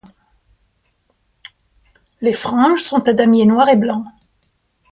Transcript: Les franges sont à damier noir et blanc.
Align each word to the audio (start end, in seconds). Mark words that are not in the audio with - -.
Les 2.21 2.33
franges 2.33 2.81
sont 2.81 3.07
à 3.07 3.13
damier 3.13 3.45
noir 3.45 3.69
et 3.69 3.75
blanc. 3.75 4.03